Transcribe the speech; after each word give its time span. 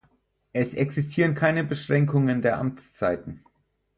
Es 0.51 0.73
existieren 0.73 1.35
keine 1.35 1.63
Beschränkungen 1.63 2.41
der 2.41 2.57
Amtszeiten. 2.57 3.43